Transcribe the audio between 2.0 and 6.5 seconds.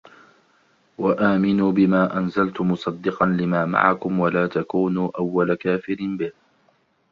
أَنْزَلْتُ مُصَدِّقًا لِمَا مَعَكُمْ وَلَا تَكُونُوا أَوَّلَ كَافِرٍ بِهِ ۖ